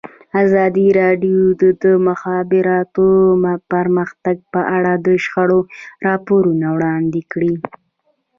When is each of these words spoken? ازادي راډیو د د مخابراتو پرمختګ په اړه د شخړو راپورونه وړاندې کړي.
ازادي 0.43 0.87
راډیو 1.01 1.39
د 1.61 1.63
د 1.83 1.85
مخابراتو 2.07 3.07
پرمختګ 3.71 4.37
په 4.53 4.61
اړه 4.77 4.93
د 5.05 5.07
شخړو 5.25 5.59
راپورونه 6.05 6.67
وړاندې 6.75 7.21
کړي. 7.31 7.53